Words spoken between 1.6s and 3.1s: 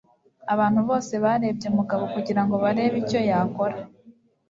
Mugabo kugirango barebe